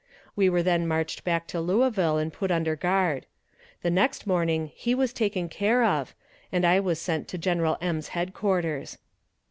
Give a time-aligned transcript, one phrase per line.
[0.35, 3.27] We were then marched back to Louisville and put under guard.
[3.83, 6.15] The next morning he was taken care of,
[6.51, 8.97] and I was sent to General M.'s headquarters.